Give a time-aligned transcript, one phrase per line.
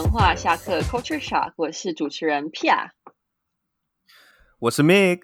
[0.00, 2.90] 文化下课 Culture Shock，我是主持人 Pia。
[4.60, 5.22] 我是 Mick，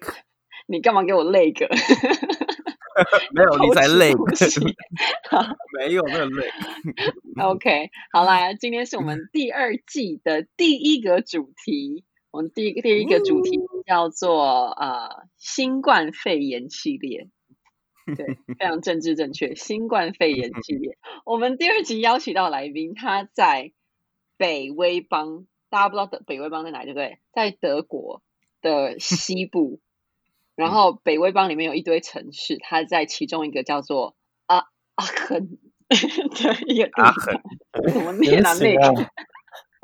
[0.67, 1.65] 你干嘛给我累个？
[3.31, 4.11] 没有你才累
[5.79, 6.49] 没有那个累。
[7.41, 12.03] OK，好啦，今天是我们第二季的第一个主题。
[12.31, 17.29] 我们第一个第一个主题叫做呃新冠肺炎系列，
[18.13, 18.25] 对，
[18.59, 20.97] 非常政治正确，新冠肺炎系列。
[21.23, 23.71] 我们第二集邀请到来宾，他在
[24.37, 27.19] 北威邦，大家不知道德北威邦在哪里，对不对？
[27.31, 28.21] 在德国
[28.61, 29.79] 的西部，
[30.55, 35.49] 然后北威邦里面有一堆城市，它在其中一个叫做阿阿肯
[35.89, 35.95] 的
[36.67, 38.53] 一个地阿方肯，怎么念啊？
[38.53, 39.11] 那个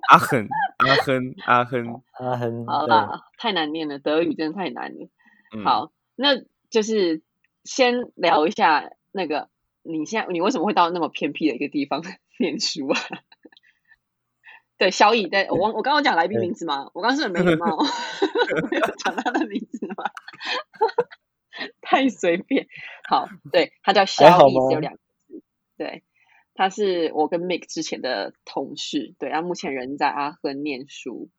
[0.09, 5.09] 阿亨，阿亨，阿亨，啊，很对好啦，太难念了，德语真的太难了。
[5.55, 7.21] 嗯，好，那就是
[7.63, 9.49] 先聊一下那个，
[9.83, 12.01] 你现在你为什么会到那么偏僻的一个地方
[12.39, 12.99] 念书啊？
[14.81, 16.89] 对，萧逸， 对我忘我刚刚讲来宾名字吗？
[16.95, 17.77] 我刚刚是很没礼貌，
[18.71, 20.05] 没有讲他的名字吗？
[21.81, 22.65] 太随便。
[23.07, 25.43] 好，对他叫还萧逸，只有两个字。
[25.77, 26.03] 对，
[26.55, 31.29] 他是我跟 Mike 之前的同事，对，他目前人在阿亨念书，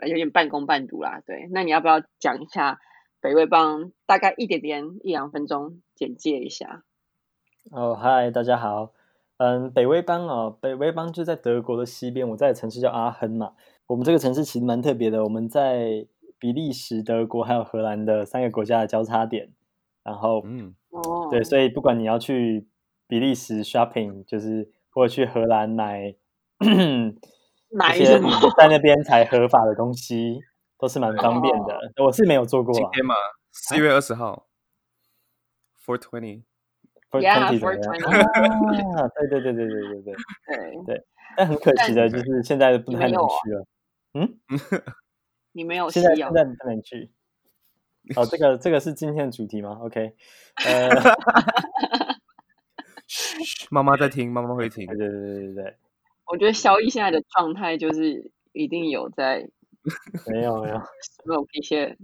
[0.00, 1.20] 呃有点半工半读啦。
[1.26, 2.80] 对，那你要不要讲一下
[3.20, 6.84] 北魏邦大概一点点一两分钟简介一下？
[7.70, 8.94] 哦，嗨，大家好。
[9.42, 13.54] 嗯，北威邦哦，北威邦就在德国的西边，我在的城市叫阿亨嘛。
[13.88, 16.06] 我们这个城市其实蛮特别的，我们在
[16.38, 19.52] 比利时、德国还有荷兰的三个国家的交叉点。
[20.04, 22.68] 然后，嗯，哦，对，所以不管你要去
[23.08, 26.14] 比利时 shopping，就是或者去荷兰买
[27.68, 28.20] 买一些？
[28.56, 30.38] 在那边才合法的东西，
[30.78, 31.80] 都是蛮方便的。
[32.04, 32.78] 我是没有做过啊。
[32.78, 33.16] 今天嘛，
[33.50, 34.46] 四月二十号
[35.84, 36.42] ，Four Twenty，For
[37.20, 39.08] Yeah, twenty for 怎么20样啊？
[39.08, 40.14] 对对对对对对
[40.46, 40.84] 对。
[40.86, 41.04] 对，
[41.36, 43.66] 但很可惜的就是现在不太能去了。
[44.14, 44.38] 嗯，
[45.52, 46.14] 你没有现在。
[46.14, 47.10] 现在不能去。
[48.16, 50.14] 哦，这个这个是今天的主题吗？OK，
[50.66, 50.90] 呃，
[53.06, 54.96] 嘘妈妈在听，妈妈会听对。
[54.96, 55.76] 对对对对对，
[56.26, 59.48] 我觉得萧逸现在的状态就是一定有在
[60.26, 60.76] 没有没有
[61.24, 61.96] ，smoke 一些，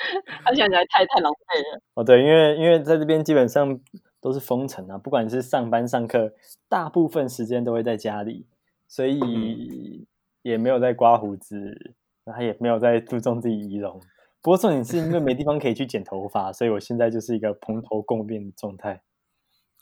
[0.44, 1.80] 他现在太太狼狈了。
[1.94, 3.78] 哦对，因为因为在这边基本上
[4.20, 6.32] 都是封城啊，不管是上班上课，
[6.68, 8.46] 大部分时间都会在家里，
[8.88, 10.06] 所以
[10.42, 11.94] 也没有在刮胡子，
[12.24, 14.00] 然后也没有在注重自己仪容。
[14.42, 19.02] 不过重点是因为没地方可以去剪头发，所以我现在就是一个蓬头垢面的状态。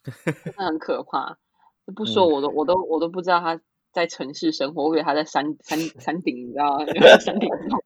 [0.05, 1.39] 真的很可怕。
[1.95, 3.61] 不说嗯我都我都我都不知道他
[3.93, 6.85] 在城市生活，我以为他在山山山顶，你知道吗？
[6.87, 7.81] 在 山顶上。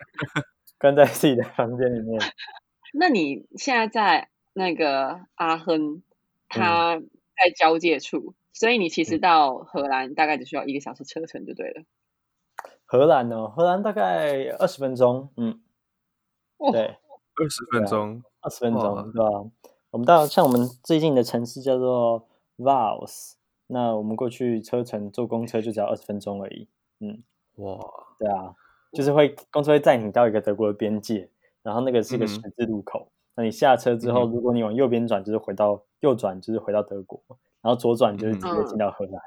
[0.82, 2.20] 关在自己的房间里面。
[2.93, 6.03] 那你现在在那个阿亨，嗯
[6.48, 11.84] 他在交界处，所以你其实到荷兰大概只需要一个小时车程就对了。
[12.84, 15.62] 荷兰哦，荷兰大概二十分钟，嗯，
[16.59, 19.50] 哦对，二十分钟，二十分钟，对吧？
[19.93, 22.28] 我们到像我们最近的城市叫做
[22.59, 23.34] Vals，
[23.69, 26.69] 那我们过去车程坐公车就只要二十分钟而已，
[27.00, 27.22] 嗯，
[27.56, 27.78] 哇，
[28.19, 28.54] 对啊，
[28.92, 31.28] 就是会公车会载你到一个德国的边界，
[31.62, 37.20] 然后那个是一个嗯十字路口，那你下车之后，嗯如果你往右边转，就是回到右转就是回到德国，
[37.60, 39.20] 然后左转就是直接嗯进到荷兰，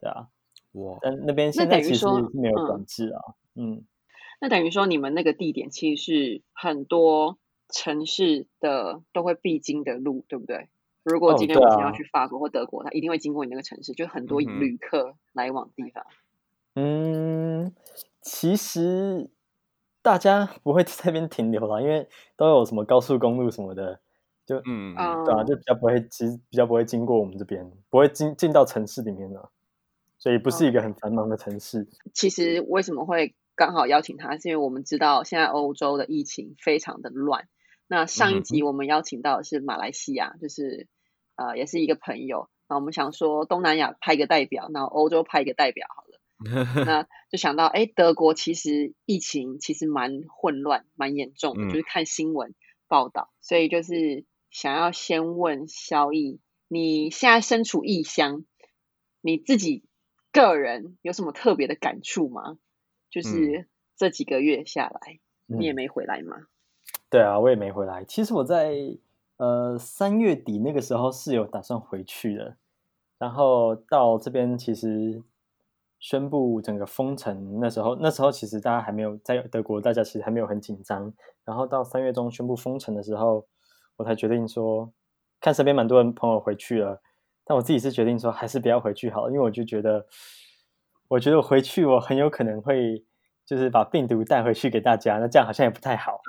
[0.00, 0.28] 对啊，
[0.72, 3.22] 哇，但那边那现在其实没有嗯管制啊，
[3.54, 3.84] 嗯。
[4.38, 7.38] 那等于说你们那个地点其实是很多
[7.70, 10.68] 城市的都会必经的路，对不对？
[11.02, 16.04] 如果哦今天我想要去法国或德国，它一定会经过你那个城市，就很多旅客来往的地方。
[16.74, 17.72] 嗯，
[18.28, 19.30] 其实
[20.02, 24.00] 大家不会在那边停留啦，因为都有什么高速公路什么的，
[24.44, 29.52] 就嗯，嗯，对啊，就比较不会，其实比较不会经过我们这边，不会进进到城市里面了，
[30.18, 31.86] 所以不是一个很繁忙的城市。
[32.12, 37.46] 其实为什么会刚好邀请他，是因为我们知道现在欧洲的疫情非常的乱。
[37.86, 40.88] 那上一嗯集我们邀请到的是马来西亚，就是
[41.36, 42.48] 呃也是一个朋友。
[42.68, 45.86] 那我们想说东南亚派一个代表，然后欧洲派一个代表。
[46.84, 52.54] 那就想到，哎，德国其实疫情其实蛮混乱、蛮严重的，嗯就是看新闻
[52.88, 58.44] 报道，所以就是想要先问萧毅，你现在身处异乡，
[59.20, 59.84] 你自己
[60.30, 62.58] 个人有什么特别的感触吗？
[63.08, 63.66] 就是
[63.96, 66.48] 这几个月下来，你也嗯没回来吗？
[67.08, 68.04] 对啊，我也没回来。
[68.04, 68.74] 其实我在
[69.38, 72.56] 呃三月底那个时候是有打算回去的，
[73.18, 75.22] 然后到这边其实
[75.98, 81.12] 宣布整个封城，那时候那时候其实大家还没有在德国，大家其实还没有很紧张。
[81.44, 83.46] 然后到三月中宣布封城的时候，
[83.96, 84.92] 我才决定说，
[85.40, 87.00] 看身边蛮多人朋友回去了，
[87.44, 90.06] 但我自己是决定说还是不要回去好了，因为我就觉得
[91.08, 93.04] 我觉得我回去我很有可能会
[93.44, 96.20] 就是把病毒带回去给大家，那这样好像也不太好。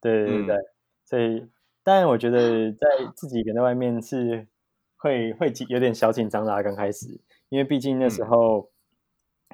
[0.00, 0.56] 对对对对，
[1.04, 1.48] 所以
[1.82, 4.46] 当然我觉得在自己一个人在外面是
[4.96, 8.68] 会会紧有点小紧张啦，刚开始，因为毕竟那时候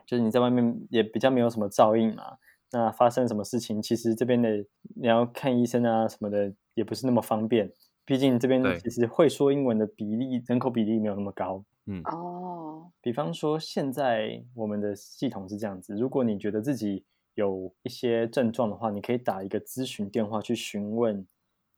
[0.06, 2.38] 就是你在外面也比较没有什么照应嘛，
[2.72, 4.64] 那发生什么事情，其实这边的
[4.96, 7.72] 你要看医生啊什么的也不是那么方便，
[8.04, 11.64] 毕竟这边对其实会说英文的比例人口比例没有那么高。
[11.86, 17.04] 嗯哦，比方说，现在我们的系统是这样子：如果你觉得自己
[17.34, 21.26] 有一些症状的话，你可以打一个咨询电话去询问，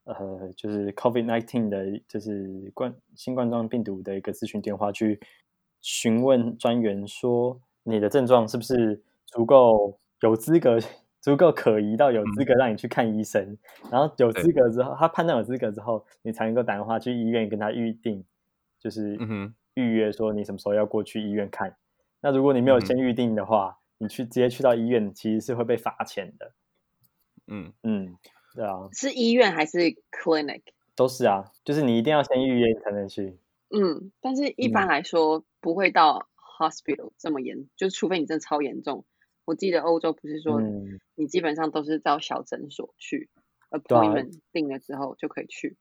[0.05, 5.19] 呃，就是 COVID nineteen 的，就是冠新冠状病毒的一个咨询电话，去
[5.81, 10.77] 询问专员说你的症状是不是足够有资格、
[11.21, 13.57] 足够可疑到有资格让你去看医生，
[13.89, 18.25] 然后有资格之后，他判断有资格之后，你才能够打电话去医院跟他预定，
[18.77, 19.17] 就是
[19.75, 21.77] 预约说你什么时候要过去医院看。
[22.19, 26.51] 那如果你没有先预定的话，你去直接去到医院，其实是会被罚钱的。
[27.47, 28.17] 嗯嗯，
[28.53, 29.77] 对啊，是医院还是
[30.11, 30.61] clinic？
[30.95, 33.37] 都是啊，就是你一定要先预约才能去。
[33.69, 36.27] 嗯，但是一般来说不会到
[36.57, 39.05] hospital 这么严，就是除非你真的超严重。
[39.45, 43.29] 我记得欧洲不是说嗯，你基本上都是到小诊所去
[43.69, 45.77] ，appointment 定了之后就可以去。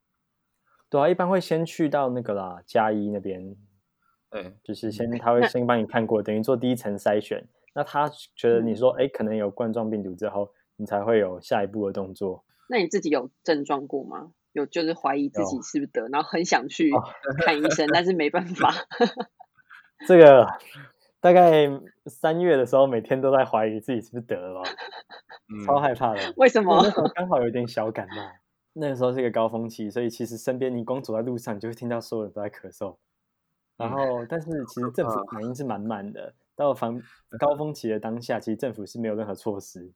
[0.89, 3.57] 对啊，一般会先去到那个啦，加医那边，
[4.31, 7.49] 对，就是先他会先帮你看过，等于做第一层筛选。
[7.75, 12.45] 那他觉得你说，哎，可能有冠状病毒之后，你才会有下一步的动作。
[12.69, 14.33] 那你自己有症状过吗？
[14.53, 17.03] 有就是怀疑自己是不是得，然后很想去哦
[17.45, 18.73] 看医生， 但是没办法。
[20.07, 20.47] 这个
[21.21, 21.69] 大概
[22.07, 24.63] 三月的时候，每天都在怀疑自己是不是得了
[25.65, 26.35] 超害怕的。
[26.37, 26.91] 为什么我那？
[26.91, 28.31] 时候刚好有点小感冒，
[28.75, 32.97] 那个时候是一个高峰期，所以其实身边你光走在路上，你就会听到所有人都在咳嗽。
[33.77, 36.35] 然后，但是其实政府反应是蛮慢的。
[36.55, 36.99] 到防
[37.39, 39.93] 高峰期的当下，其实政府是没有任何措施。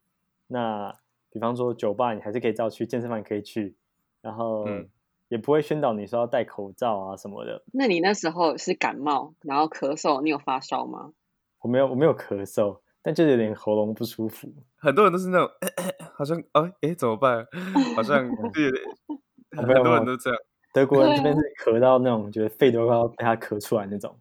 [0.48, 0.94] 那
[1.30, 3.74] 比方说酒吧，你还是可以照去，健身房可以去，
[4.20, 4.86] 然后嗯
[5.30, 7.62] 也不会宣导你说要戴口罩啊什么的。
[7.72, 11.12] 那你那时候是感冒，然后咳嗽，你有发烧吗？
[11.60, 14.52] 我没有，我没有咳嗽，但就有点喉咙不舒服。
[14.76, 15.48] 很多人都是那种，
[16.16, 17.46] 好像哦，哎，怎么办？
[17.94, 18.82] 好像 就有点，
[19.56, 20.38] 很多人都这样，
[20.74, 24.18] 德国人这边是咳到那种觉得肺都要被他咳出来那种。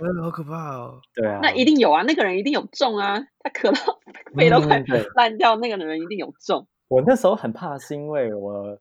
[0.00, 1.00] 嗯，好可怕哦。
[1.12, 3.98] 对啊，那一定有啊，那个人一定有中啊，他咳到
[4.36, 4.84] 肺都快
[5.16, 6.68] 烂掉，那个人一定有中。
[6.86, 8.78] 我那时候很怕，是因为我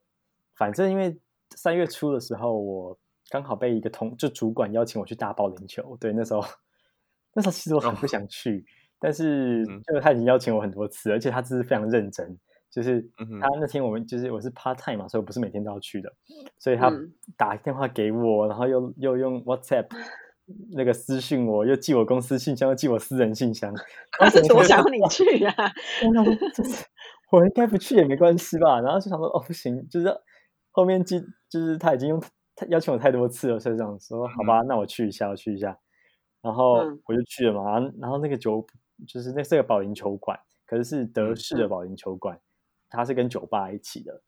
[0.56, 1.18] 反正因为
[1.56, 2.98] 三月初的时候，我
[3.30, 5.98] 刚好被一个同就主管邀请我去打保龄球。
[6.00, 6.44] 对，那时候
[7.34, 8.66] 那时候其实我很不想去，
[9.00, 12.38] 但是嗯就是他已经邀请我很多次，而且他真是非常认真。
[12.72, 13.02] 就是
[13.40, 16.12] 他那天我们就是我是 part time 嘛，所以我不是每天都要去的，
[16.60, 19.86] 所以他嗯打电话给我，然后又又用 WhatsApp
[20.74, 23.74] 那个私信我，又寄我公司信箱，又寄我私人信箱。
[24.19, 25.54] 他是多想想你去啊？
[26.06, 26.86] 我想说，就是
[27.31, 28.81] 我应该不去也没关系吧。
[28.81, 30.07] 然后就想说，哦，不行，就是
[30.75, 31.18] 后面就，
[31.50, 32.22] 就是他已经用
[32.54, 35.80] 他邀请我太多次了，所以这样说，好吧，那我去一下，我去一下。
[36.42, 37.01] 然后嗯。
[37.06, 38.66] 我就去了嘛，然后然后那个酒
[39.07, 42.38] 就是那是个保龄球馆，可是是德嗯式的保龄球馆，
[42.89, 44.22] 它是跟酒吧一起的。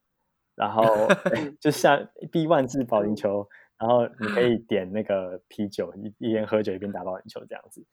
[0.56, 0.84] 然后
[1.36, 1.58] 嗯。
[1.60, 3.46] 就像 B one 是保龄球，
[3.78, 7.86] 然后你可以点那个啤酒，一一边喝酒一边打保龄球这样子。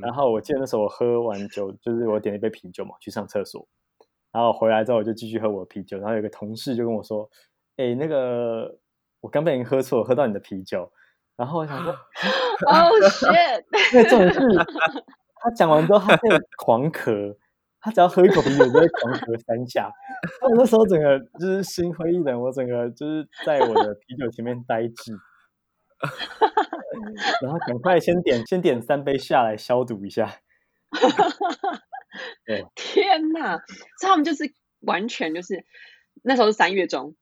[0.00, 3.68] 然后我记得那时候我喝完酒，就是我点了一杯啤酒嘛，去上厕所，
[4.32, 7.28] 然后回来之后我就继续喝我的啤酒，然后有个同事就跟我说
[7.78, 8.78] ：“哎，那个
[9.20, 10.92] 我刚被人喝错，喝到你的啤酒。”
[11.38, 11.92] 然后我想说，
[12.66, 13.64] 哦、 shit！
[13.94, 14.40] 那重点是
[15.40, 17.36] 他讲完之后他在狂咳，
[17.80, 19.88] 他只要喝一口啤酒就会狂咳三下。
[20.42, 25.16] 我那时候整个就是心灰意冷，我整个就是在我的啤酒前面呆滞。
[27.40, 30.40] 然后赶快先点先点三杯下来消毒一下。
[32.44, 33.58] 对，天哪！
[34.00, 35.64] 所以他们就是完全就是
[36.22, 37.14] 那时候是三月中，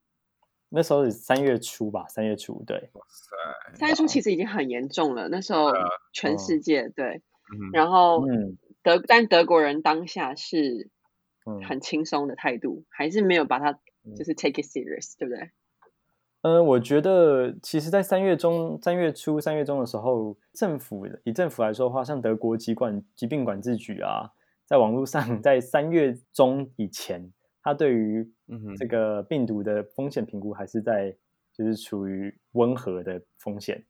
[0.68, 3.36] 那时候是三月初吧，三月初对，哇塞，
[3.78, 5.28] 三月初其实已经很严重了。
[5.28, 5.72] 那时候
[6.12, 7.22] 全世界对，
[7.72, 10.90] 然后嗯德但德国人当下是
[11.46, 13.72] 嗯很轻松的态度，还是没有把它
[14.04, 15.50] 嗯就是 take it serious，对不对？
[16.42, 24.30] 嗯，我觉得其实，在三月中、三月初、三月中的时候，政府以政府来说的话，像德国疾管疾病管制局啊，
[24.64, 27.32] 在网络上，在三月中以前，
[27.66, 28.32] 它对于
[28.78, 31.12] 这个病毒的风险评估还是在
[31.52, 33.84] 就是处于温和的风险，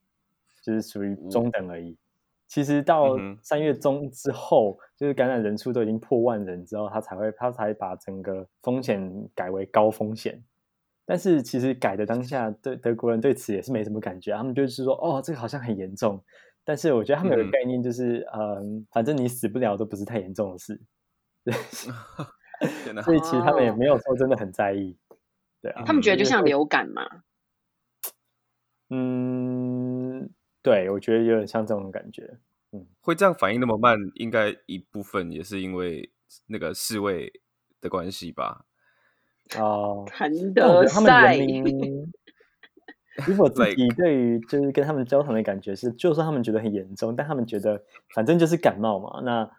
[0.63, 1.95] 就是属于中等而已。
[2.47, 10.43] 其实到三月中之后，就是感染人数都已经破万人之后，他才会他才把整个风险改为高风险。
[11.05, 16.19] 但是其实改的当下，对德国人对此也是没什么感觉啊，他们就是说，哦，这个好像很严重，
[16.65, 20.81] 但是我觉得他们有个嗯概念，就是嗯，反正你死不了都不是太严重的事，
[21.45, 21.55] 天
[21.87, 22.27] 哪，
[23.05, 24.97] 所以其实他们也哦没有说真的很在意。
[25.63, 27.03] 对啊，他们觉得就像流感嘛，
[28.91, 30.31] 嗯，
[30.63, 32.39] 对，我觉得有点像这种感觉。
[33.01, 36.13] 会这样反应那么慢，应该一部分也是因为
[36.47, 37.33] 那个世卫
[37.81, 38.67] 的关系吧？
[39.57, 42.13] 哦， 谭但我觉德得他们赛人民，
[43.29, 47.83] 以我自己 对于就是跟他们交谈的感觉是，就算他们觉得很严重，但他们觉得
[48.15, 49.51] 反正就是感冒嘛，那我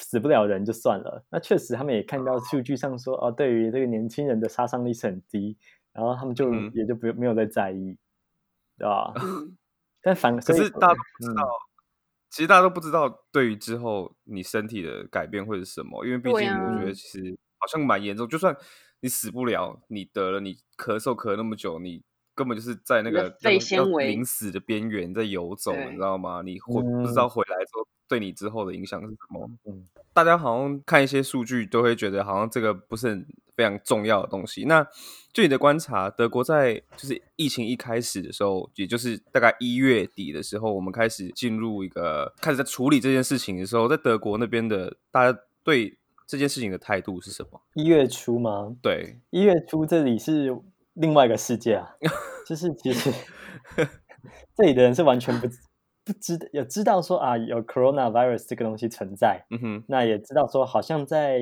[0.00, 1.24] 死不了人就算了。
[1.30, 5.56] 那确实他们也看到数据上说，哦，对于这个年轻人的杀伤力是很低，
[5.92, 7.96] 然后他们就、嗯也就不没有再在意，
[8.78, 9.12] 对吧？
[9.16, 9.56] 嗯
[10.02, 11.48] 但反可是大家都不知嗯道，
[12.30, 18.56] 其实大家都不知道对于之后你身体的改变会是什么，因为毕竟我觉得其实好像蛮严重，就算
[19.00, 22.02] 你死不了，你得了，你咳嗽咳那么久，你
[22.34, 23.36] 根本就是在那个
[23.72, 26.40] 要临死的边缘在游走，你知道吗？
[26.42, 29.48] 你回不知道回来之后对你之后的影响是什么。
[29.64, 33.24] 嗯大家好像看一些数据都会觉得好像这个不是很
[33.54, 34.64] 非常重要的东西。
[34.64, 34.84] 那
[35.32, 47.62] 就你的观察，德国在就是疫情一开始的时候，也就是大概一月底的时候，我们开始进入一个开始在处理这件事情的时候，在德国那边的大家对这件事情的态度是什么？
[47.74, 48.74] 一月初吗？
[48.82, 50.54] 对，一月初这里是
[50.94, 51.88] 另外一个世界啊，
[52.44, 53.12] 就是其实
[54.56, 55.46] 这里的人是完全不
[56.12, 61.40] 不知有知道说啊有 coronavirus 这个东西存在，嗯哼，那也知道说好像在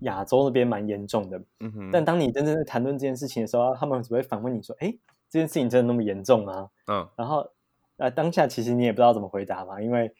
[0.00, 4.92] 亚洲那边蛮严重的，嗯哼，但当你真正在谈论这件事情的时候，他们只会反问你说：“哎，
[5.28, 6.70] 这件事情真的那么严重吗？
[6.86, 7.50] 嗯？”然后
[7.96, 10.12] 呃当下其实你也不知道怎么回答嘛，因为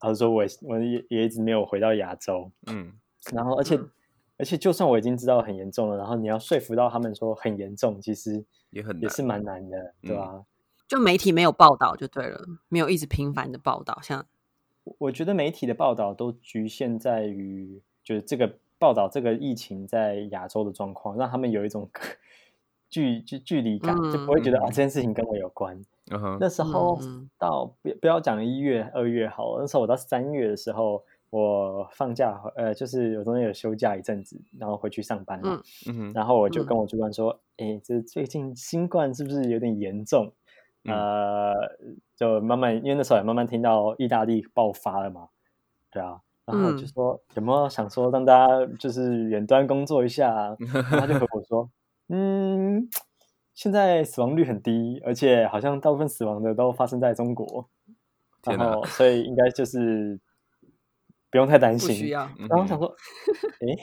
[0.00, 2.92] 老实说我也我也也一直没有回到亚洲，嗯。
[3.32, 3.90] 然后而且、嗯。
[4.38, 10.42] 而且就算我已经知道很严重了，然后你要说服到他们说很严重，其实也很也是蛮难的，对吧、
[10.90, 14.26] 就媒体没有报道就对了，没有一直频繁的报道，像
[14.82, 21.88] 我我觉得媒体的报道都局限在于，就是这个报道这个疫情在亚洲的状况，让他们有一种
[22.90, 25.80] 距距距离感，就不会觉得、嗯啊这件事情跟我有关。
[26.10, 35.62] 嗯哼，那时候嗯到不不要讲一月、二月好了，那时候我到三月的时候，我放假，呃，就是有中间有休假一阵子，然后回去上班嘛。
[35.86, 40.32] 嗯嗯哼，然后我就嗯跟我主管说：“哎、这最近新冠是不是有点严重？”
[40.84, 40.94] 嗯。
[40.94, 41.54] 呃，
[42.16, 45.28] 就慢慢，因为那时候也慢慢听到意大利爆发了嘛，
[45.90, 50.56] 对啊，然后就嗯说、有没有想说让大家就是远端工作一下啊？
[50.58, 51.70] 然后他就回我说
[52.08, 52.88] ：“嗯，
[53.54, 57.68] 现在死亡率很低，而且好像大部分死亡的都发生在中国，
[58.44, 60.18] 然后所以应该就是
[61.30, 62.94] 不用太担心。”然后我想说，
[63.60, 63.78] 诶，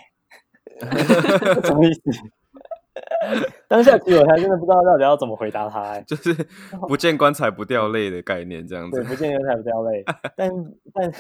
[1.64, 2.02] 什么意思？
[3.68, 6.02] 当下其实我还真的不知道到底要怎么回答他、欸。
[6.08, 6.34] 就是
[6.88, 9.10] 不见棺材不掉泪的概念，这样对，子。
[9.10, 10.04] 不见棺材不掉泪，
[10.36, 10.52] 但
[10.94, 11.12] 但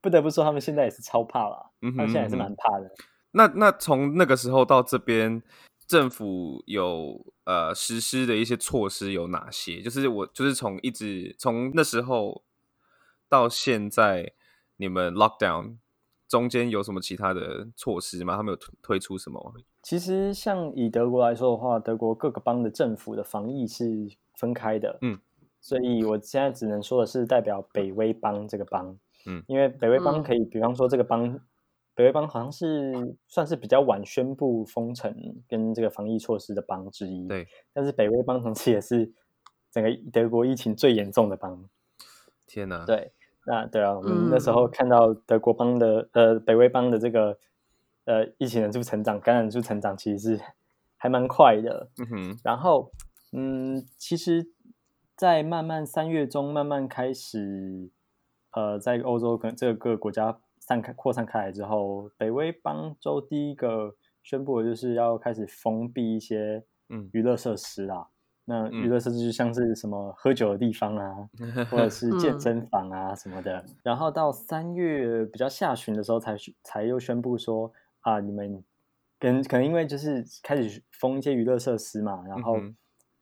[0.00, 2.90] 不得不说，他们现在也是超怕了，嗯哼他们现在也是蛮怕的。
[3.32, 5.42] 那那从那个时候到这边，
[5.86, 9.82] 政府有呃实施的一些措施有哪些？
[9.82, 12.44] 就是我就是从一直从那时候
[13.28, 14.32] 到现在，
[14.76, 15.76] 你们 lockdown
[16.28, 18.36] 中间有什么其他的措施吗？
[18.36, 19.60] 他们有推推出什么吗？
[19.86, 23.86] 其实像以德国来说的话，德国各个邦的政府的防疫是
[24.34, 25.16] 分开的，嗯，
[25.60, 29.44] 所以我现在只能说的是代表北威邦这个邦，嗯。
[29.46, 30.22] 因为北威邦嗯。
[30.24, 31.38] 可以，比方说这个邦，
[31.94, 35.14] 北威邦好像是算是比较晚宣布封城
[35.48, 39.12] 跟这个防疫措施的邦之一，对，但是北威邦同时也是
[39.70, 41.64] 整个德国疫情最严重的邦，
[42.44, 42.84] 天哪！
[42.84, 43.12] 对，
[43.46, 44.66] 那对啊，我们那时候。
[44.66, 47.38] 嗯看到德国邦的呃北威邦的这个
[48.06, 50.42] 呃疫情人数成长、感染数成长，其实是
[50.96, 51.90] 还蛮快的。
[51.98, 52.90] 嗯哼，然后
[53.32, 54.46] 嗯，其实，
[55.14, 57.90] 在慢慢三月中慢慢开始，
[58.52, 68.08] 呃，在欧洲跟这个各个国家散开扩散开来之后，北威邦州第一个宣布的就是要开始封闭一些嗯娱乐设施啦。
[68.48, 71.28] 那娱嗯乐设施就像是什么喝酒的地方啊，
[71.68, 73.64] 或者是健嗯身房啊什么的。
[73.82, 77.72] 然后到三月比较下旬的时候才，才又宣布说
[78.06, 78.62] 啊，你们
[79.18, 82.56] 跟可能因为就是开始封一些娱乐设施嘛，然后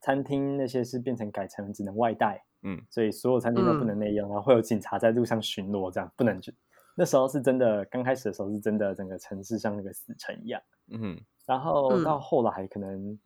[0.02, 6.54] 餐厅那些是变成改成只能外带，嗯所以所有餐厅都不嗯能内用，然后会有警察在路上巡逻，这样不能去。
[6.94, 10.60] 那时候是真的，刚开始的时候是真的，整个城市像那个死城一样。
[10.88, 13.18] 嗯，然后嗯到后来，可能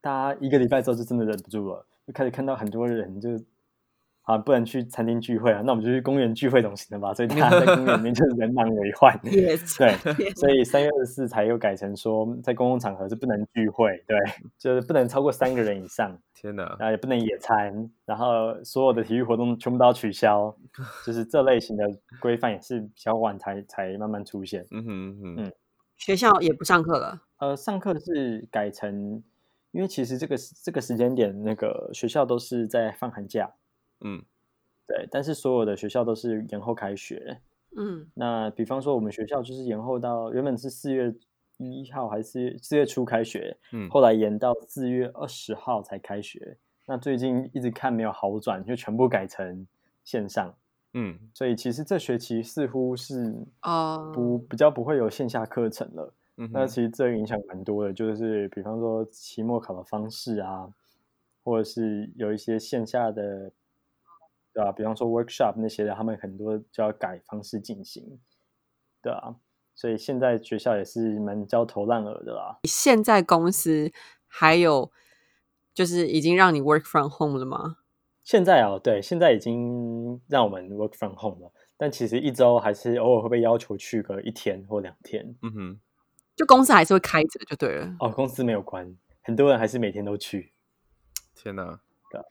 [0.00, 3.30] 大家一个礼拜之后就真的忍不住了，就开始看到很多人就
[4.22, 7.12] 啊，不能去餐厅聚会啊，那我们就去公园聚会总行了吧？
[7.14, 9.12] 所以 大家在公园里面就是人满为患。
[9.24, 14.16] Yes，对，所以三月二十四才又改成说，在公共场合是不能聚会，对，
[14.58, 20.54] 就是不能超过三个人以上， 天哪，然后也不能野餐，然后所有的体育活动全部都要取消，
[21.04, 21.84] 就是这类型的
[22.20, 24.64] 规范也是比较晚才才慢慢出现。
[24.70, 25.52] 嗯哼嗯嗯
[25.96, 27.20] 学校也不上课了。
[27.40, 29.22] 呃，上课是改成，
[29.70, 30.34] 因为其实这个
[30.64, 33.50] 这个时间点，那个学校都是在放寒假，
[34.00, 34.22] 嗯
[34.86, 37.40] 对，但是所有的学校都是延后开学。
[37.76, 41.14] 嗯那比方说，我们学校就是延后到原本是四月
[41.58, 46.56] 一号还是四月初开学，嗯后来延到四月二十号才开学。
[46.86, 49.66] 那最近一直看没有好转，就全部改成
[50.02, 50.52] 线上。
[50.94, 56.12] 嗯所以其实这学期似乎是啊不比较不会有线下课程了。
[56.38, 60.68] 嗯，那其实这个影响蛮多的，就是比方说期末考的方式啊，
[61.44, 63.52] 或者是有一些线下的，
[64.52, 68.18] 对啊、比方说 workshop 那些的，他们很多就要改方式进行，
[69.00, 69.36] 对啊，
[69.74, 72.58] 所以现在学校也是蛮焦头烂额的啦。
[72.64, 73.92] 现在公司
[74.26, 74.90] 还有
[75.72, 77.76] 就是已经让你 work from home 了吗？
[78.24, 85.36] 现在啊，对，现在已经让我们 work from home 了，但其实一周还是偶尔会被要求去个一天或两天。
[85.42, 85.80] 嗯哼，
[86.36, 87.96] 就公司还是会开着就对了。
[88.00, 90.52] 哦，公司没有关，很多人还是每天都去。
[91.34, 91.80] 天哪，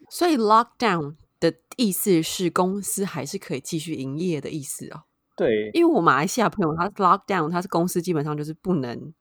[0.09, 5.03] 所以 lockdown 的意思是公司还是可以继续营业的意思哦。
[5.35, 9.13] 对，因为我马来西亚朋友他 lockdown，他是公司基本上就是不能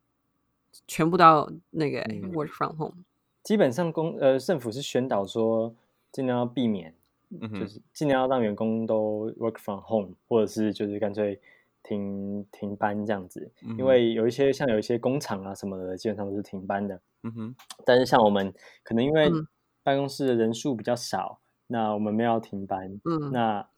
[0.87, 3.04] 全部都要那个、嗯 work from home。
[3.44, 5.75] 基本上公呃政府是宣导说
[6.12, 6.92] 尽量要避免
[7.30, 11.38] 嗯，就是尽量要让员工都 work from home，或者是就是干脆
[11.82, 13.50] 停停班这样子。
[13.78, 17.00] 因为有一些像有一些工厂啊什么的，基本上都是停班的。
[17.22, 19.46] 嗯哼，但是像我们可能因为嗯
[19.82, 23.68] 办公室的人数比较少，那我们没有停班，嗯那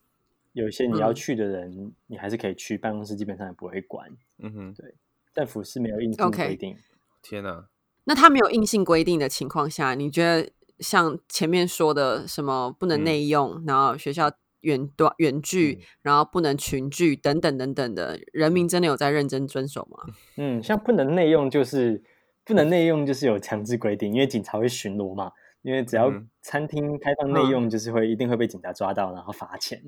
[0.52, 4.09] 有些你要嗯去的人，你还是可以去，办公室基本上也不会管。
[4.38, 4.94] 嗯哼，对
[5.35, 6.76] 政府是没有硬性规定。
[7.23, 7.68] 天哪，
[8.04, 14.30] 那他没有硬性规定的情况下，你觉得像前面说的什么不能嗯内用，然后学校
[14.61, 20.12] 远端远距，嗯然后不能群聚等等等等的，人民真的有在认真遵守吗？
[20.37, 22.03] 嗯，像不能内用就是
[22.44, 25.33] 不能内用，就是有强制规定，因为警察会巡逻嘛。
[25.62, 29.83] 因为只要嗯餐厅开放内嗯用，就是会一定会被警察抓到，然后罚钱。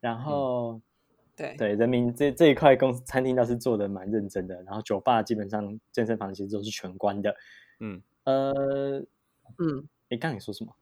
[0.00, 0.80] 然后
[1.36, 7.34] 对对人民这这一块公餐厅倒是做的蛮认真的，然后酒吧基本上健身房其实都是全关的。
[7.80, 8.98] 嗯，呃，
[9.58, 10.74] 嗯，你刚你说什么？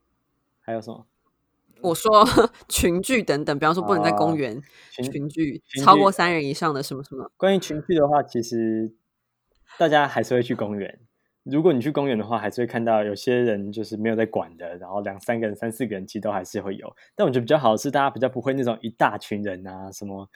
[0.60, 1.06] 还有什么？
[1.80, 2.24] 我说
[2.68, 7.30] 群聚等等，比方说不能在公哦园群聚超过三人以上的什么什么。
[7.36, 8.92] 关于群聚的话，其实
[9.78, 11.00] 大家还是会去公园。
[11.44, 16.94] 如果你去公园的话，还是会看到有些人就是没有在管的，然后两三个人、三四个人其实都还是会有。
[17.16, 20.28] 但我觉得比较好的是，大家比较不会那种一大群人啊，什么，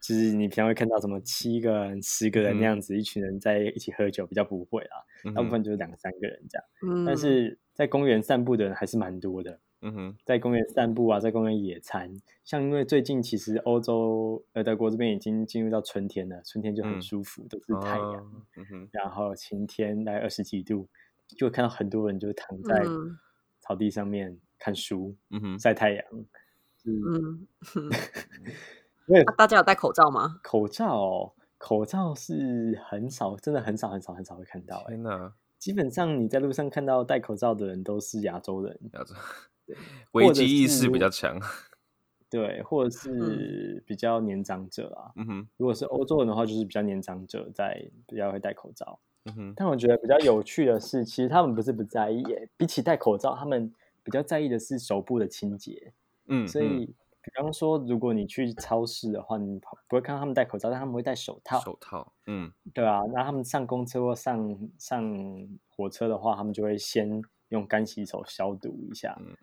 [0.00, 5.04] 就是你平常会看到什么七个人、十个人那样子，一群人在一起喝酒，比较不会啦。
[5.24, 6.64] 嗯哼，大部分就是两三个人这样。
[6.86, 9.58] 嗯，但是在公园散步的人还是蛮多的。
[9.86, 12.10] 嗯哼，在公园散步啊，在公园野餐，
[12.42, 17.02] 像因为最近其实欧洲呃德国这边已经进入到春天了，春天就很嗯。
[17.02, 20.88] 舒服，都是太阳，哦嗯哼，然后晴天大概二十几度，
[21.36, 23.18] 就会看到很多人就躺在嗯。
[23.60, 26.04] 草地上面看书、嗯哼，晒太阳。
[26.86, 27.90] 嗯， 嗯，
[29.06, 30.40] 因为啊大家有戴口罩吗？
[30.42, 34.88] 口罩哦、口罩是很少，真的很少很少很少会看到、欸。
[34.88, 39.14] 天哪，基本上你在路上看到戴口罩的人都是亚洲人，要这
[40.12, 41.38] 危机意识比较强。
[42.30, 45.12] 对，或者是比较年长者啊。
[45.14, 48.98] 嗯哼，如果是欧洲人的话，就是比较年长者在比较会戴口罩。
[49.26, 53.72] 嗯哼，但我觉得比较有趣的是，其实他们不是不在意耶，比起戴口罩，他们
[54.02, 55.92] 比较在意的是手部的清洁。
[56.26, 56.86] 嗯，所以，
[57.22, 63.00] 比方说，如果你去超市的话，你不会看到他们戴口罩，但他们会戴手套，手套，嗯对啊。
[63.12, 69.36] 那他们上公车或上上火车的话，他们就会先用干洗手消毒一下，嗯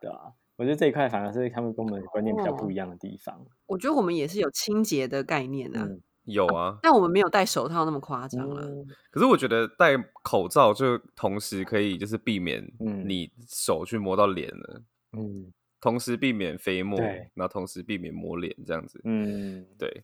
[0.00, 0.32] 对啊。
[0.56, 3.46] 我觉得这一块反而是他们跟我们观念比较哦不一样的地方。
[3.66, 6.78] 我觉得我们也是有清洁的概念啊，嗯有啊。
[6.82, 8.62] 但我们没有戴手套那么夸张啊。
[8.64, 14.82] 嗯可是我觉得戴口罩就同时可以就是避免嗯你手去摸到脸了，
[15.16, 16.98] 嗯同时避免飞沫，
[17.34, 19.00] 然后同时避免摸脸这样子。
[19.04, 20.02] 嗯，对，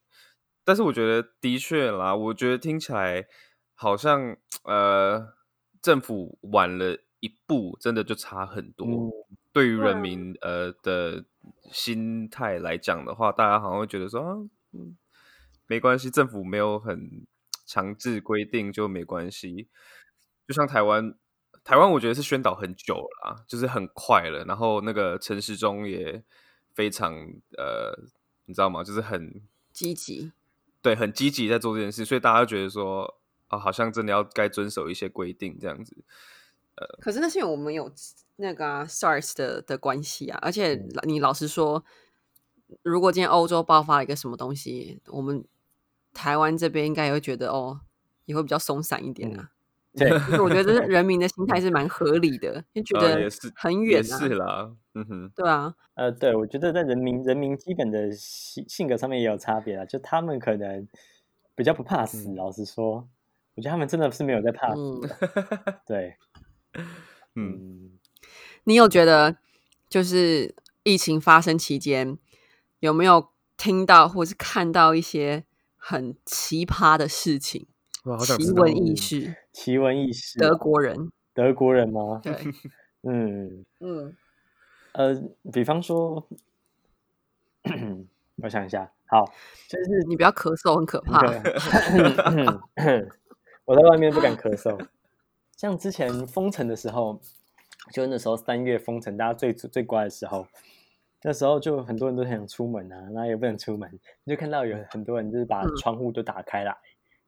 [0.64, 3.26] 但是我觉得的确啦，我觉得听起来
[3.74, 5.34] 好像呃，
[5.82, 8.86] 政府晚了一步，真的就差很多。
[8.86, 9.10] 嗯
[9.54, 11.24] 对于人民呃的
[11.70, 14.34] 心态来讲的话，大家好像会觉得说啊，
[14.72, 14.96] 嗯，
[15.68, 17.24] 没关系，政府没有很
[17.64, 19.68] 强制规定就没关系。
[20.48, 21.14] 就像台湾
[21.62, 26.24] 台湾我觉得是宣导很久了啦，就是很快了，然后那个陈时中也
[26.72, 27.14] 非常
[27.56, 27.96] 呃，
[28.46, 28.82] 你知道吗？
[28.82, 30.32] 就是很积极，
[30.82, 35.96] 对，很积极在做这件事，所以大家觉得说啊，好像真的要该遵守一些规定这样子。
[37.00, 37.90] 可是那是因为我们有
[38.36, 40.88] 那个啊 SARS 的的关系啊，而且嗯。
[41.04, 41.84] 你老实说，
[42.82, 45.44] 如果今天欧洲爆发了一个什么东西，我们
[46.12, 47.80] 台湾这边应该也会觉得哦，
[48.24, 49.50] 也会比较松散一点啊。
[49.96, 60.88] 对， 就是我觉得人民的心态是蛮合理的，就觉得呃也是很远也啊，是啦，嗯哼，对啊，呃，对，我觉得在人民人民基本的性性格上面也有差别啊，就他们可能
[61.54, 62.34] 比较不怕死，嗯。
[62.34, 63.08] 老实说，
[63.54, 65.00] 我觉得他们真的是没有在怕死嗯，
[65.86, 66.16] 对，
[67.36, 67.90] 嗯，嗯，
[68.64, 69.36] 你有觉得
[69.88, 72.18] 就是疫情发生期间
[72.80, 75.44] 有没有听到或是看到一些
[75.76, 77.66] 很奇葩的事情？
[78.36, 82.20] 奇闻异事， 奇闻异事，德国人德国人吗？
[82.22, 82.32] 对，
[83.02, 84.14] 嗯，嗯，
[84.92, 85.14] 呃，
[85.52, 86.28] 比方说，
[88.42, 89.24] 我想一下，好，
[89.68, 91.20] 就是你不要咳嗽，很可怕。
[93.64, 94.78] 我在外面不敢咳嗽。
[95.64, 97.18] 像之前封城的时候，
[97.90, 100.46] 就那时候三月封城，大家最最乖的时候，
[101.22, 103.90] 那时候就很多人都很想出门啊，然后也不能出门，
[104.24, 106.76] 你就看到有很多人就是把嗯窗户都打开来，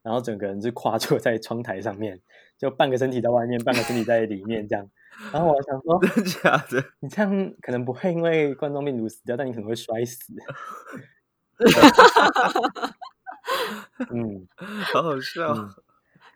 [0.02, 2.20] 然后整个人就跨坐在窗台上面，
[2.58, 4.86] 就半个身体在外面，半个身体在里面这样。
[5.32, 6.84] 然后我想说， 真的假的？
[7.00, 10.34] 你这样可能不会因为冠状病毒死掉，但你可能会摔死。
[14.12, 14.46] 嗯，
[14.92, 15.70] 好好笑，嗯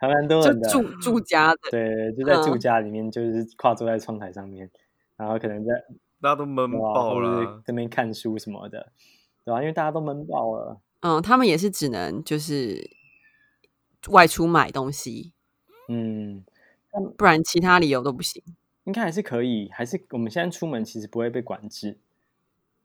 [0.00, 0.68] 还蛮多就人的。
[0.70, 4.70] 住住家的，对，就在住嗯家里面，就是跨坐在窗台上面，
[5.16, 5.74] 然后可能在
[6.22, 8.92] 大家都闷爆了，这边看书什么的，
[9.44, 10.80] 对吧、因为大家都闷爆了。
[11.00, 12.90] 嗯，他们也是只能就是
[14.08, 15.34] 外出买东西，
[15.88, 16.44] 嗯，
[17.18, 18.42] 不然其他理由都不行。
[18.84, 21.98] 应该还是可以，还是我们现在出门其实不会被管制。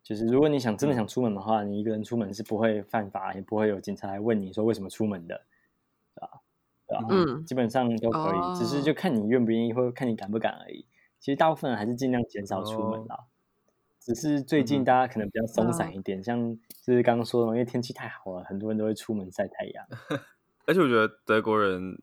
[0.04, 5.42] 就是如果你想真的想出门的话，你一个人出门是不会犯法，也不会有警察来问你说为什么出门的？
[6.88, 7.06] 对吧？
[7.10, 10.86] 嗯基本上都可以，只是就看你愿不愿意，或者看你敢不敢而已。
[11.20, 13.26] 其实大部分人还是尽量减少出门啦。
[14.00, 19.84] 只是最近大家可能比较松散哦一点，像就是刚刚说的嘛，因为天气太好了，很多人都会出门晒太阳。
[20.68, 22.00] 而且我觉得德国人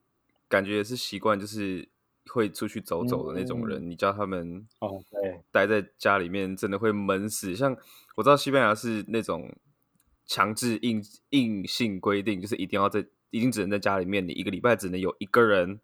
[0.49, 1.89] 感觉也是习惯，就是
[2.33, 3.89] 会出去走走的那种人。
[3.89, 7.55] 你叫他们哦，对，待在家里面，真的会闷死。
[7.55, 7.77] 像
[8.17, 9.55] 我知道西班牙是那种
[10.27, 15.81] 强制硬硬性规定，就是一定要在，一定只能在家里面，你一个礼拜只能有一个人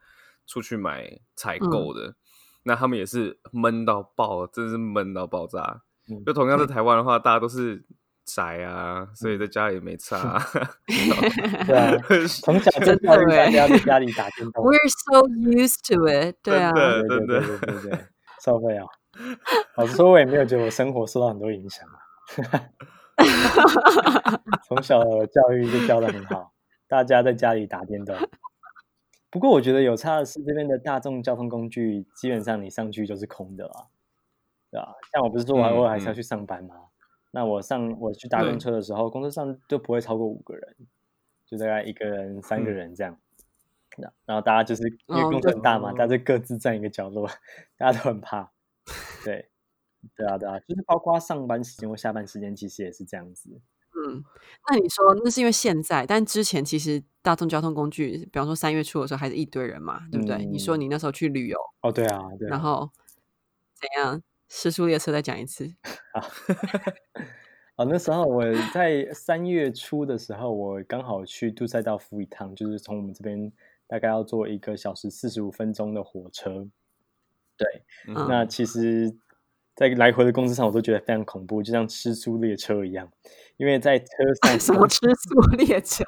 [0.47, 2.15] 出去买采购的。
[2.63, 5.83] 那他们也是闷到爆，真的是闷到爆炸。
[6.11, 7.85] 嗯就同样在台湾的话，大家都是
[8.25, 10.43] 宅啊，所以在家里也没差、啊。
[11.67, 11.93] 对啊，
[12.45, 14.65] 从小就真的教育大欸家在家里打电动。
[14.65, 17.99] We're so used to it，对啊，对对对对对对，
[18.45, 18.87] 受不了。
[19.77, 21.99] 老实说，我也没有觉得我生活受到很多影响啊。
[24.67, 26.53] 从小的教育就教的很好，
[26.89, 28.17] 大家在家里打电动。
[29.31, 33.87] 不过我觉得有差的是，这边的大众交通工具基本上你上去就是空的啦，
[34.71, 34.97] 对吧？
[35.13, 36.75] 像我不是说我嗯偶尔还是要嗯去上班吗？
[37.31, 40.77] 那我上我去搭公车的时候，公车上就不会超过五个人，
[41.45, 43.19] 就大概一个人、三个嗯人这样。
[43.99, 47.29] 那然后大家就是因为哦公车很大嘛，哦大家就各自站一个角落，
[47.77, 48.51] 大家都很怕。
[49.27, 49.51] 对，
[50.17, 53.61] 对啊，对啊，就是包括上班时间或下班时间，其实也是这样子。
[53.95, 54.23] 嗯，
[54.71, 60.45] 那你说那是因为现在，但之前其实大众交通工具，比方说三月初的时候还是一堆人嘛，对不对？
[60.45, 62.51] 你说嗯你那时候去旅游，哦，对啊，对啊。
[62.51, 62.91] 然后
[63.75, 64.23] 怎样？
[64.51, 65.67] 失速列车再讲一次，
[66.15, 66.25] 啊
[67.77, 73.53] 哦，那时候我在三月初的时候，我刚好去杜塞道夫一趟，就是从我们这边
[73.87, 76.67] 大概要坐一个小时四十五分钟的火车。
[77.59, 77.67] 对，
[78.07, 79.15] 嗯那其实，
[79.79, 83.09] 在来回的公司上，我都觉得非常恐怖，就像吃素列车一样，
[83.59, 84.07] 因为在车
[84.43, 86.05] 上 什么吃素列车？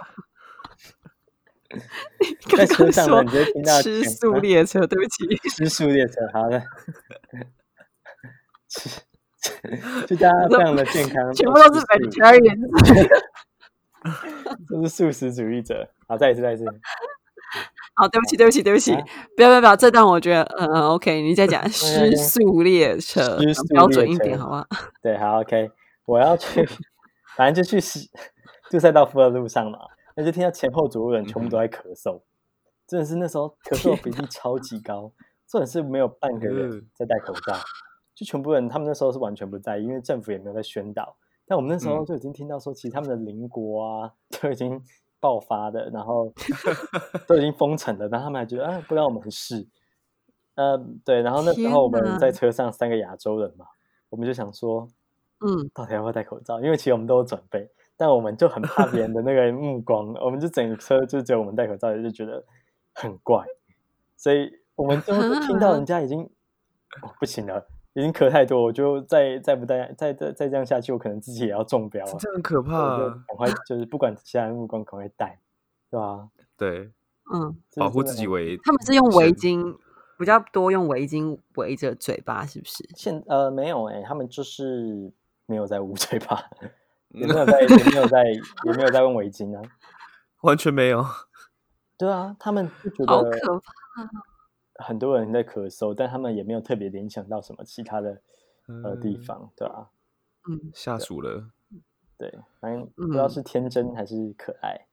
[2.56, 6.60] 在车上呢，你就会听到吃素列车，对不起， 吃素列车，好的，
[8.66, 8.90] 吃，
[10.08, 12.58] 就大家非常的健康，全部都是吃素 vegetarian。
[14.68, 15.88] 都是素食主义者。
[16.08, 16.64] 好，再一次，再一次。
[18.00, 19.04] 好，对不起，对不起，对不起，啊
[19.36, 23.38] 不要不要不要，这段我觉得，嗯嗯，OK，你再讲对失速列车
[23.74, 24.66] 标准列一点，好不好？
[25.02, 25.70] 对，好，OK，
[26.06, 26.66] 我要去，
[27.36, 28.08] 反正就去西
[28.70, 29.78] 杜塞道夫的路上嘛，
[30.16, 32.22] 那就听到前后左右人全部都在咳嗽，
[32.86, 35.12] 真的是那时候咳嗽比例超级高，
[35.46, 36.86] 真的是没有半个人嗯。
[36.94, 37.54] 在戴口罩，
[38.14, 42.06] 就全部人他们那时候是完全不在意，因为政府也没有在宣导，但我们那时候嗯。
[42.06, 44.80] 就已经听到说，其实他们的邻国啊都已经
[45.20, 46.32] 爆发的，然后
[47.28, 49.66] 都已经封城了，然后他们还觉得啊不让我们试。
[50.56, 53.66] 呃，对，然后那时天候我们在车上三个亚洲人嘛，
[54.10, 54.88] 我们就想说，
[55.38, 56.60] 嗯，到底要不要戴口罩？
[56.60, 62.44] 因为其实我们都有准备，但我们就很怕别人的那个目光， 我们就整个车就只有我们戴口罩，就觉得
[62.94, 63.44] 很怪，
[64.16, 65.14] 所以我们就
[65.46, 72.16] 听到人家已经、哦、不行了，已经咳太多，我就再再不戴，再再再这样下去，我可能自己也要中标了。
[72.18, 72.98] 这很可怕。
[72.98, 75.40] 赶快就是不管其他人目光，赶快戴，
[75.90, 76.92] 对吧、对，
[77.32, 79.76] 嗯，保护自己为他们是用围巾
[80.18, 82.88] 比较多，用围巾围着嘴巴，是不是？
[82.94, 85.12] 现呃没有哎、他们就是
[85.46, 86.44] 没有在捂 嘴巴，
[87.08, 88.24] 也没有在也没有在
[88.66, 89.62] 也没有在用围巾啊。
[90.42, 91.04] 完全没有。
[91.98, 94.29] 对啊，他们就觉好得可怕！
[94.80, 98.20] 很多人在咳嗽，但他们也没有特别联想到什么其他的
[98.84, 99.88] 呃地嗯方，对啊，
[100.48, 101.50] 嗯，下属了。
[102.18, 104.86] 对，反正不知道嗯是天真还是可爱。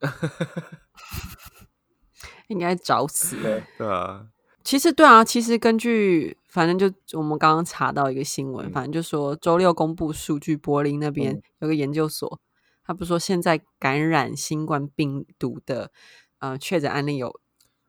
[2.48, 3.40] 应该找死。
[3.42, 4.28] 对，对啊，
[4.64, 12.40] 其实对啊，其实根据反正就我们刚刚查到一个新闻，嗯反正就说周六公布数据，柏林那边嗯有个研究所，
[12.84, 15.90] 他不是说现在感染新冠病毒的
[16.38, 17.40] 呃确诊案例有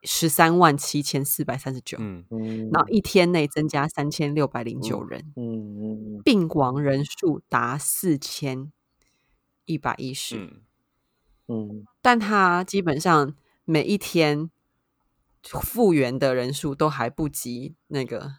[0.02, 2.70] 十三万七千四百三十九，嗯，嗯。
[2.72, 6.22] 然后一天内增加三千六百零九人，嗯嗯嗯。
[6.22, 8.72] 病亡人数达四千
[9.66, 10.36] 一百一十。
[10.36, 10.62] 嗯，
[11.48, 11.84] 嗯。
[12.00, 13.34] 但他基本上
[13.64, 14.50] 每一天
[15.42, 18.36] 复原的人数都还不及那个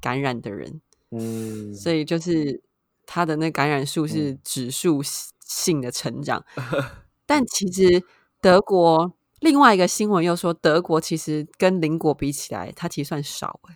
[0.00, 2.62] 感染的人，嗯，所以就是
[3.06, 5.00] 他的那感染数是指数
[5.40, 6.44] 性的成长。
[7.26, 8.04] 但其实
[8.40, 13.74] 德国另外一个新闻又说，德国其实跟邻国比起来，它其实算少哎、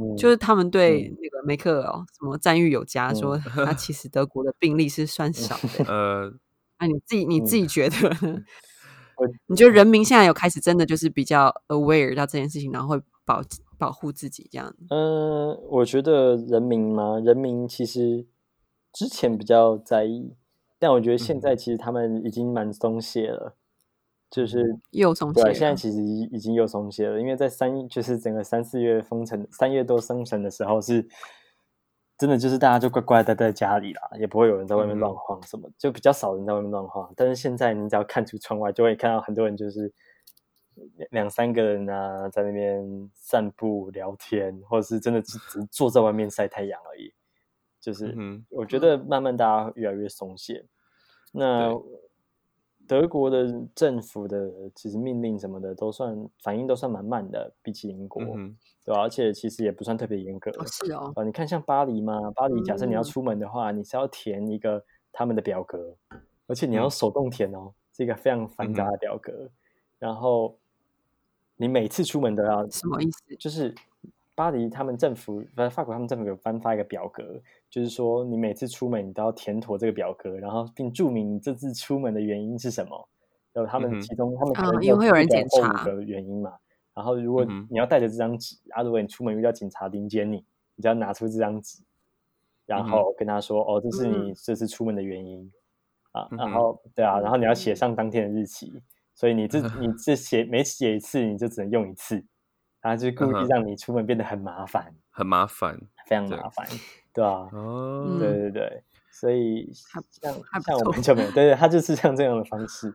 [0.00, 3.74] 嗯就是他们对那个梅克尔什么赞誉有加，说嗯他。
[3.74, 5.84] 其实德国的病例是算少的。
[5.84, 6.32] 呃，
[6.78, 7.96] 啊，你自己你自己觉得
[9.48, 13.42] 你觉得人民现在有开始真的就是比较 aware 到这件事情，然后会保
[13.78, 14.74] 保护自己这样？
[14.90, 18.26] 嗯，我觉得人民嘛，人民其实
[18.92, 20.34] 之前比较在意，
[20.78, 21.40] 但我觉得现嗯。
[21.40, 23.56] 在其实他们已经蛮松懈了，
[24.30, 31.06] 就是又松懈对啊，现在其实已已经又松懈了，因为在三就是整个三四月封城，三月多封城的时候是。
[32.20, 37.10] 真的就是大家就乖乖待在家里啦，也不会有人在外面乱嗯晃什么，就比较少人在外面乱晃。
[37.16, 39.90] 但是现在你只要看出窗外，就会看到很多人就是
[40.96, 47.10] 两两三个人啊，在那边散步聊天，或者是真的只只坐在外面晒太阳而已。
[47.80, 50.62] 就是嗯我觉得慢慢大家越来越松懈。
[51.32, 51.72] 那
[52.90, 60.50] 德国的政府的其实命令什么的都算反应都算蛮慢的，比起英国，嗯对吧、而且其实也不算特别严格。
[60.58, 65.94] 哦，是哦，啊，你看像巴黎嘛，巴黎假设你要嗯出门的话，你是要填一个他们的表格，
[66.48, 66.90] 而且你要嗯。
[66.90, 69.48] 手动填哦，是一个非常繁杂的表格。
[70.00, 70.58] 然后
[71.54, 73.36] 你每次出门都要，什么意思？
[73.36, 73.72] 就是
[74.34, 83.08] 巴黎他们政府，呃，法国他们政府有颁发一个表格，就是说你每次出门你都要填妥这个表格，然后并注明你这次出门的原因是什么。
[83.52, 86.52] 然后他们其中，他们可啊能会有人列检查的原因嘛。
[86.94, 91.82] 然后如果你要带着这张纸啊，如果你出门遇到警察临检你，你就要拿出这张纸，
[92.66, 95.50] 然后跟他说：“哦，这是你嗯这次出门的原因
[96.12, 98.72] 啊。”然后对啊，然后你要写上当天的日期，
[99.14, 102.24] 所以你这你这写每写一次你就只能用一次，
[102.80, 106.66] 然后就故意让你出门变得很麻烦，很麻烦非常麻烦，
[107.20, 108.04] 对啊，哦。
[108.08, 112.90] 嗯对对对，所以还像像我们就没有，对对，他就是像这样的方式，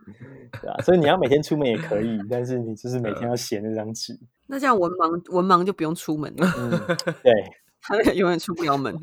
[0.61, 6.71] 对啊，所以你要每天出门也可以，但是你就是每天要写那张纸，那这样文盲文盲就不用出门了，嗯，
[7.21, 7.31] 对，
[7.81, 8.95] 他永远出不了门，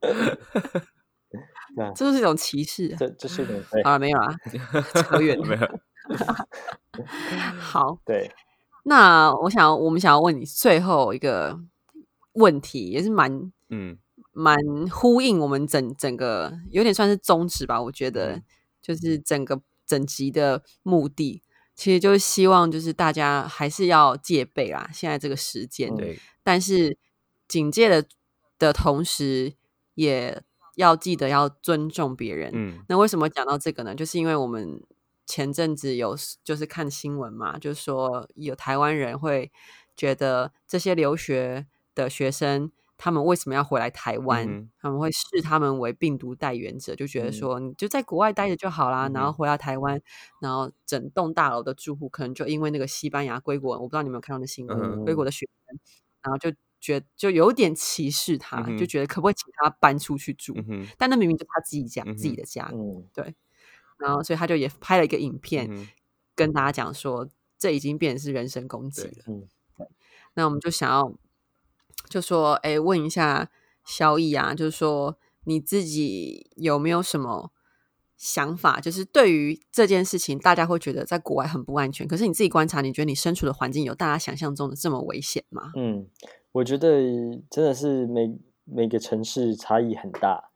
[1.94, 2.96] 这就是一种歧视啊。
[2.98, 4.34] 这这是一种对好了，没有啦，
[4.94, 5.54] 扯远没。
[5.56, 5.68] 有，
[7.58, 8.30] 好，对，
[8.84, 11.58] 那我想我们想要问你最后一个
[12.32, 13.96] 问题，也是蛮嗯
[14.32, 14.56] 蛮
[14.90, 17.80] 呼应我们整整个有点算是宗旨吧。
[17.82, 18.42] 我觉得嗯
[18.82, 21.42] 就是整个整集的目的，
[21.74, 24.88] 其实就是希望就是大家还是要戒备啦。
[24.92, 26.96] 现在这个时间，嗯对，但是
[27.48, 28.06] 警戒的
[28.58, 29.54] 的同时，
[29.94, 30.42] 也
[30.76, 32.50] 要记得要尊重别人。
[32.54, 33.94] 嗯那为什么讲到这个呢？
[33.94, 34.82] 就是因为我们
[35.26, 39.50] 前阵子有就是看新闻嘛，就是说有台湾人会
[39.96, 44.46] 觉得这些留学的学生，他们为什么要回来台湾？
[44.46, 47.32] 嗯他们会视他们为病毒带源者，就觉得嗯。
[47.32, 49.98] 说你就在国外待着就好啦，嗯然后回到台湾，
[50.42, 55.78] 然后整栋大楼的住户可能就因为那个西班牙归国，我不知道你们有没有看到那新闻，嗯归国的学生，
[56.22, 60.52] 然后就觉就有点歧视他，嗯就觉得可不可以请他搬出去住？
[60.68, 63.02] 嗯但那明明就是他自己家、嗯自己的家，嗯。
[63.96, 65.88] 然后所以他就也拍了一个影片，嗯
[66.34, 67.26] 跟大家讲说，
[67.58, 69.24] 这已经变成是人身攻击了。
[69.26, 69.48] 嗯。
[70.34, 71.12] 那我们就想要
[72.10, 73.50] 就说，哎，问一下
[73.84, 77.52] 萧逸啊，就是说你自己有没有什么
[78.16, 78.80] 想法？
[78.80, 85.72] 就是对于这件事情，大家会觉得在国外很不安全，可是你自己观察，你觉得你身处的环境有大家想象中的这么危险吗？
[85.76, 86.06] 嗯，
[86.52, 87.00] 我觉得
[87.48, 90.50] 真的是每每个城市差异很大。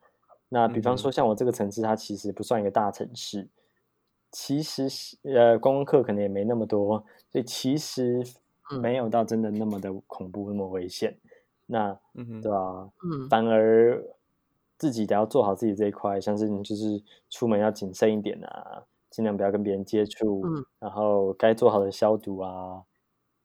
[0.51, 3.49] 那比方说，像我这个城市，它其实不算一个大城市，
[4.31, 4.89] 其实
[5.23, 8.23] 呃，观光客可能也没那么多，所以其实
[8.81, 11.19] 没有到真的那么的恐怖，那么危险。
[11.67, 11.99] 那
[12.43, 12.91] 对吧？
[13.03, 14.05] 嗯，反而
[14.77, 22.83] 自己得要做好自己这一块，像是你就是出门要谨慎一点啊，尽量不要跟别人接触，嗯，然后该做好的消毒啊，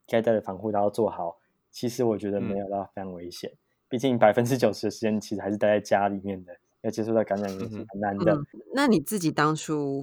[0.07, 1.37] 该带的防护都要做好。
[1.71, 3.51] 其实我觉得没有到非常危险，
[3.87, 6.57] 毕竟百分之九十的时间其实还是待在家里面的。
[6.81, 8.41] 要接触到感染也是很难的。
[8.73, 10.01] 那你自己当初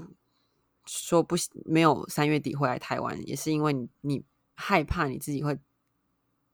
[0.85, 4.25] 说不没有三月底会来台湾，也是因为你你
[4.55, 5.59] 害怕你自己会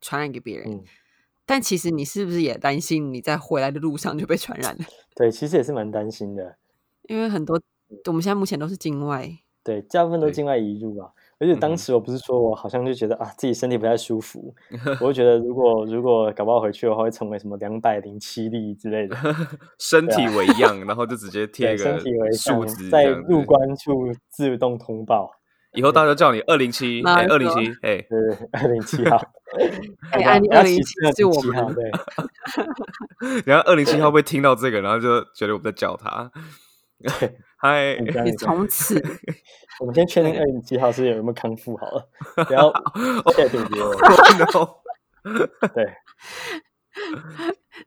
[0.00, 0.84] 传染给别人。
[1.44, 4.84] 但其实你是不是也担心你在回来的路上就被传染了？
[5.14, 6.56] 对，其实也是蛮担心的，
[7.08, 7.60] 因为很多
[8.06, 9.28] 我们现在目前都是境外，
[9.62, 11.10] 对，大部分都境外移入啊。
[11.38, 14.54] 而且当时我不是说我好像就觉得啊自己身体不太舒服，
[15.02, 19.16] 我就觉得如果如果搞不好回去的话会成为什么两百零七例之类的，
[19.80, 21.98] 身体为样，然后就直接贴个
[22.32, 25.32] 数字，在入关处自动通报，
[25.74, 28.18] 以后大家叫你二零七， 哎，二零七，哎，对，
[28.52, 29.16] 二零七号，
[30.12, 31.90] 哎，二零七就我们，对，
[33.46, 36.30] 然后二零七号会听到这个，然后就觉得我们在叫他。
[37.02, 39.02] 对，嗨，你从此，
[39.80, 42.08] 我们先确定二零七号是有没有康复好了，
[42.48, 42.72] 然后
[43.32, 43.90] 确定别人。
[45.74, 45.92] 对，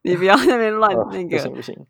[0.01, 1.87] 你不要那边乱那个，不行不行，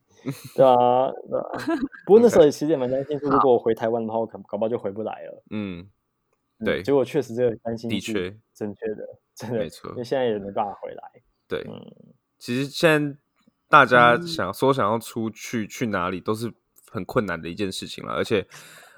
[0.55, 1.79] 对啊，对啊。
[2.05, 5.43] 不过那时候其实也蛮担心，说如果我回台湾的话，我可搞不好就回不来了。
[5.51, 5.87] 嗯，
[6.63, 6.81] 对。
[6.83, 9.89] 结果确实这个担心的确正确的，真的没错。
[9.91, 11.03] 因为现在也没办法回来。
[11.47, 11.81] 对，嗯，
[12.37, 13.17] 其实现在
[13.69, 16.53] 大家想说想要出去去哪里都是。
[16.91, 18.47] 很困难的一件事情了，而且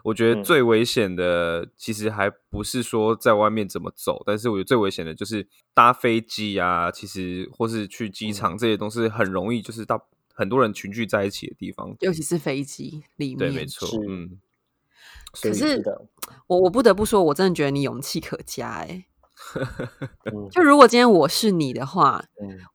[0.03, 14.39] 我觉得最危险的其实还不是说在外面怎么走，但是我觉得最危险的就是搭飞机啊，其实或是去机场这些东西很容易就是到很多人群聚在一起的地方，尤其是飞机里面，对，没错，嗯。
[15.41, 15.83] 可是
[16.45, 19.05] 我我不得不说，我真的觉得你勇气可嘉哎。
[20.51, 22.23] 就如果今天我是你的话，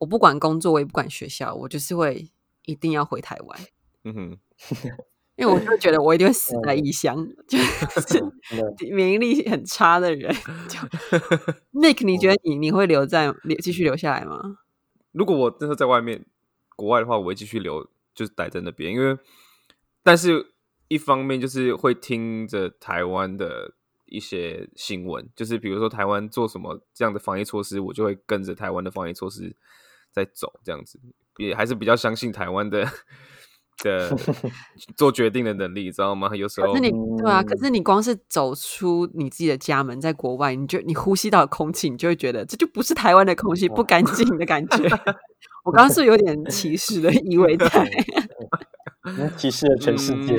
[0.00, 2.30] 我不管工作，我也不管学校，我就是会
[2.66, 3.60] 一定要回台湾。
[4.04, 4.38] 嗯哼。
[5.36, 7.56] 因为我就觉得我一定会死在异乡，就
[8.06, 10.32] 是免疫力很差的人。
[11.72, 14.58] Nick，你觉得你你会留在留继续留下来吗？
[15.10, 16.26] 如果我真的在外面
[16.82, 18.92] 国外的话，我会继续留，就是待在那边。
[18.92, 19.16] 因为，
[20.02, 20.52] 但是
[20.88, 23.72] 一方面就是会听着台湾的
[24.06, 29.54] 一些新闻，就是比如说台湾做什么这样的防疫措施，我就会跟着台湾的防疫措施
[30.10, 30.98] 在走，这样子
[31.36, 32.84] 也还是比较相信台湾的。
[33.82, 34.14] 的
[34.96, 36.30] 做决定的能力，知道吗？
[36.36, 44.88] 有时候，可是你对啊，可是你光是走出你自己的家门，在国外，你就你呼吸到的空气，你就会觉得这就不是台湾的空气， 不干净的感觉。
[45.64, 47.90] 我刚刚是有点 歧视的意味在，
[49.36, 50.36] 歧视了全世界。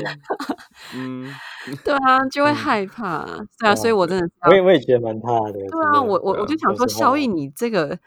[0.95, 1.27] 嗯，
[1.83, 3.25] 对啊，就会害怕。
[3.59, 5.53] 对啊，所以我真的，我也我也觉得蛮怕的。
[5.53, 7.99] 对啊，我我我就想说，萧逸，你这个。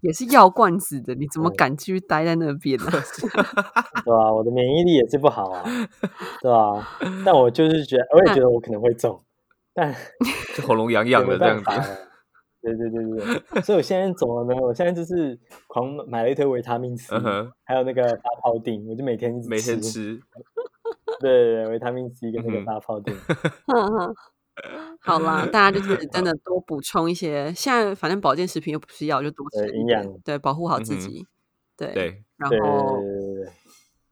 [0.00, 2.90] 也是药罐子的，你怎么敢继续待在那边呢？
[4.04, 4.30] 对啊？
[4.30, 5.64] 我的免疫力也是不好啊，
[6.42, 6.86] 对啊？
[7.24, 9.18] 但我就是觉得，我也觉得我可能会中，
[9.72, 9.94] 但
[10.54, 11.70] 就喉咙痒痒的这样子。
[12.64, 14.54] 对对对对，所以我现在怎么呢？
[14.60, 17.14] 我现在就是狂买了一堆维他命 C，
[17.64, 20.18] 还有那个大泡锭，我就每天每天吃。
[21.20, 23.14] 对对对，维他命 C 跟那个大泡锭。
[25.00, 27.52] 好啦，大家就是真的多补充一些。
[27.54, 31.26] 现在反正保健食品又不是药，就多吃营养，对，保护好自己。
[31.76, 32.56] 对，然后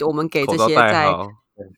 [0.06, 1.10] 我们给这些在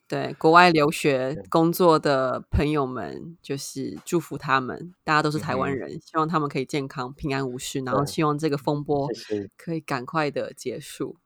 [0.07, 9.07] 对国外留学工作的朋友们，就是祝福他们，大家都是台湾人，希望他们可以健康平安无事，然后希望这个风波
[9.57, 11.17] 可以赶快的结束。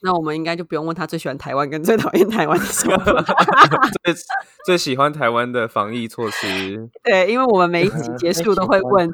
[0.00, 2.96] 那我们应该就不用问他最喜欢台湾跟最讨厌台湾的什么，
[4.04, 4.14] 最
[4.64, 6.88] 最喜欢台湾的防疫措施。
[7.02, 9.10] 对，因为我们每一集 结束都会问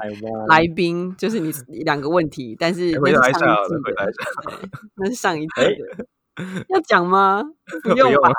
[0.47, 1.51] 来宾，就是你
[1.83, 4.13] 两个问题，但是那是上一季的，
[4.97, 5.47] 那是上一集
[5.97, 6.05] 的，
[6.69, 7.43] 要讲吗？
[7.83, 8.29] 不用吧。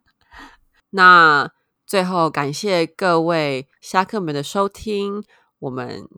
[0.90, 1.50] 那
[1.86, 5.22] 最后感谢各位虾客们的收听，
[5.60, 6.08] 我们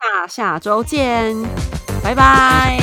[0.00, 1.36] 下下周见，
[2.02, 2.78] 拜拜。